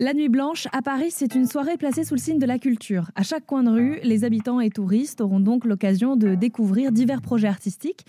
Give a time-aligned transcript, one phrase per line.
[0.00, 3.12] La Nuit Blanche à Paris, c'est une soirée placée sous le signe de la culture.
[3.14, 7.22] À chaque coin de rue, les habitants et touristes auront donc l'occasion de découvrir divers
[7.22, 8.04] projets artistiques.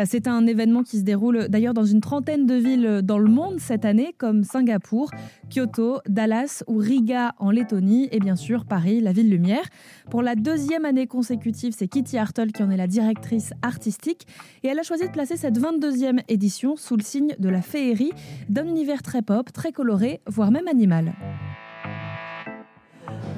[0.00, 3.30] Euh, c'est un événement qui se déroule d'ailleurs dans une trentaine de villes dans le
[3.30, 5.12] monde cette année, comme Singapour,
[5.48, 9.64] Kyoto, Dallas ou Riga en Lettonie et bien sûr Paris, la ville lumière.
[10.10, 14.26] Pour la deuxième année consécutive, c'est Kitty Hartle qui en est la directrice artistique
[14.64, 18.10] et elle a choisi de placer cette 22e édition sous le signe de la féerie,
[18.48, 21.14] d'un univers très pop, très coloré, voire même animal.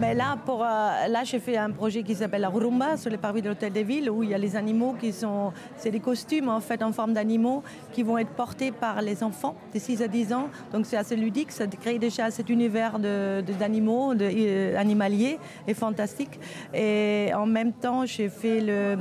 [0.00, 3.18] Mais là, pour, euh, là j'ai fait un projet qui s'appelle la Rumba sur les
[3.18, 5.52] parvis de l'Hôtel des Villes où il y a les animaux qui sont.
[5.76, 9.54] C'est des costumes en fait en forme d'animaux qui vont être portés par les enfants
[9.74, 10.48] de 6 à 10 ans.
[10.72, 16.40] Donc c'est assez ludique, ça crée déjà cet univers d'animaux, de, euh, animaliers et fantastique.
[16.72, 18.96] Et en même temps, j'ai fait le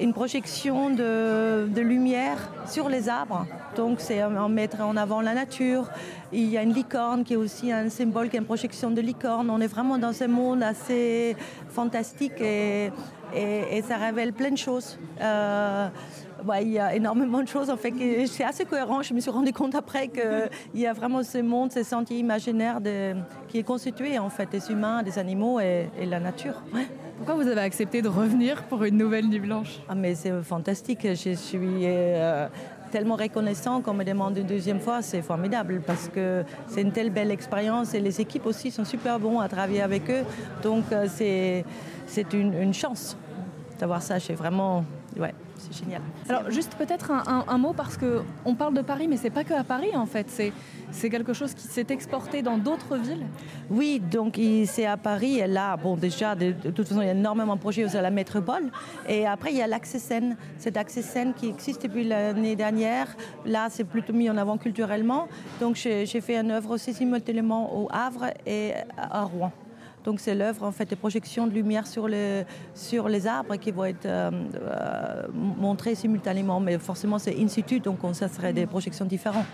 [0.00, 3.46] une projection de, lumière sur les arbres.
[3.76, 5.88] Donc c'est en mettre en avant la nature.
[6.32, 9.00] Il y a une licorne qui est aussi un symbole, qui est une projection de
[9.00, 9.50] licorne.
[9.50, 11.36] On est vraiment dans un monde assez
[11.68, 12.90] fantastique et,
[13.36, 14.98] et, ça révèle plein de choses.
[15.20, 15.88] Euh,
[16.60, 17.70] il y a énormément de choses.
[17.70, 17.92] En fait,
[18.26, 19.02] c'est assez cohérent.
[19.02, 22.80] Je me suis rendu compte après qu'il y a vraiment ce monde, ce sentier imaginaire
[22.80, 23.14] de,
[23.48, 26.62] qui est constitué en fait des humains, des animaux et, et la nature.
[27.16, 29.80] Pourquoi vous avez accepté de revenir pour une nouvelle nuit blanche?
[29.88, 31.00] Ah mais c'est fantastique.
[31.02, 32.46] Je suis euh,
[32.90, 35.00] tellement reconnaissant qu'on me demande une deuxième fois.
[35.00, 39.18] C'est formidable parce que c'est une telle belle expérience et les équipes aussi sont super
[39.18, 40.24] bons à travailler avec eux.
[40.62, 41.64] Donc euh, c'est
[42.06, 43.16] c'est une, une chance
[43.78, 44.20] d'avoir ça.
[44.20, 44.84] C'est vraiment
[45.18, 46.02] ouais c'est génial.
[46.28, 49.54] Alors juste peut-être un, mot parce que on parle de Paris, mais c'est pas que
[49.54, 50.26] à Paris en fait.
[50.28, 50.52] C'est
[50.90, 53.26] c'est quelque chose qui s'est exporté dans d'autres villes.
[53.70, 55.38] Oui, donc c'est à Paris.
[55.38, 58.10] Et là, bon déjà de, toute façon il y a énormément de projets à la
[58.10, 58.70] métropole.
[59.08, 63.08] Et après il y a l'accès scène, cet accès scène qui existe depuis l'année dernière.
[63.44, 65.28] Là c'est plutôt mis en avant culturellement.
[65.60, 69.52] Donc j'ai fait une œuvre aussi simultanément au Havre et à Rouen.
[70.06, 73.72] Donc c'est l'œuvre en fait de projection de lumière sur, le, sur les arbres qui
[73.72, 76.60] vont être euh, euh, montrées simultanément.
[76.60, 79.46] Mais forcément c'est in situ, donc ça serait des projections différentes.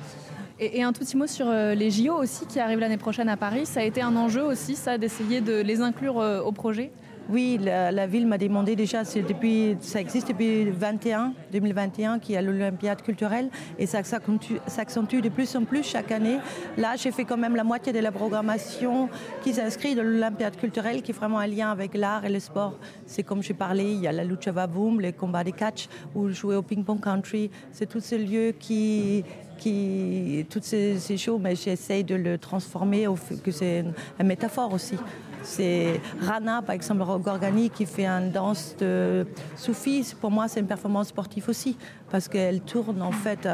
[0.60, 3.30] Et, et, un tout petit mot sur euh, les JO aussi qui arrivent l'année prochaine
[3.30, 3.64] à Paris.
[3.64, 6.92] Ça a été un enjeu aussi, ça, d'essayer de les inclure au projet?
[7.28, 12.42] Oui, la, ville m'a demandé déjà, depuis, ça existe depuis 21, 2021, qu'il y a
[12.42, 16.38] l'Olympiade culturelle et ça s'accentue de plus en plus chaque année.
[16.76, 19.08] Là, j'ai fait quand même la moitié de la programmation
[19.42, 22.78] qui s'inscrit de l'Olympiade culturelle, qui est vraiment un lien avec l'art et le sport.
[23.06, 26.30] C'est comme j'ai parlé, il y a la lucha vavoom, les combats des catch, ou
[26.30, 27.50] jouer au ping-pong country.
[27.70, 29.24] C'est tous ces lieux qui,
[29.62, 34.26] qui toutes ces, ces choses, mais j'essaye de le transformer, au, que c'est une, une
[34.26, 34.96] métaphore aussi.
[35.42, 40.14] C'est Rana, par exemple, Gorgani, qui fait un danse de soufis.
[40.20, 41.76] Pour moi, c'est une performance sportive aussi,
[42.10, 43.48] parce qu'elle tourne en fait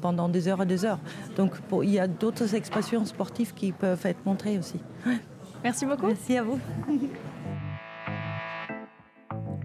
[0.00, 1.00] pendant des heures et des heures.
[1.36, 4.80] Donc, pour, il y a d'autres expressions sportives qui peuvent être montrées aussi.
[5.64, 6.06] Merci beaucoup.
[6.06, 6.58] Merci à vous.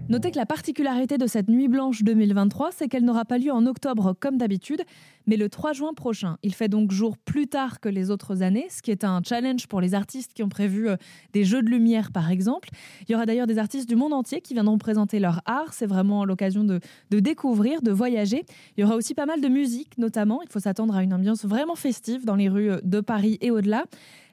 [0.08, 3.66] Notez que la particularité de cette nuit blanche 2023, c'est qu'elle n'aura pas lieu en
[3.66, 4.82] octobre comme d'habitude,
[5.26, 6.36] mais le 3 juin prochain.
[6.44, 9.66] Il fait donc jour plus tard que les autres années, ce qui est un challenge
[9.66, 10.96] pour les artistes qui ont prévu euh,
[11.32, 12.68] des jeux de lumière par exemple.
[13.08, 15.72] Il y aura d'ailleurs des artistes du monde entier qui viendront présenter leur art.
[15.72, 16.78] C'est vraiment l'occasion de,
[17.10, 18.44] de, découvrir, de voyager.
[18.76, 20.40] Il y aura aussi pas mal de musique notamment.
[20.42, 23.86] Il faut s'attendre à une ambiance vraiment festive dans les rues de Paris et au-delà.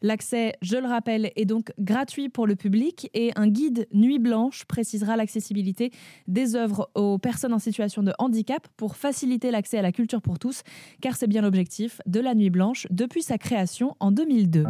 [0.03, 4.65] L'accès, je le rappelle, est donc gratuit pour le public et un guide Nuit Blanche
[4.65, 5.91] précisera l'accessibilité
[6.27, 10.39] des œuvres aux personnes en situation de handicap pour faciliter l'accès à la culture pour
[10.39, 10.63] tous
[10.99, 14.65] car c'est bien l'objectif de la Nuit Blanche depuis sa création en 2002.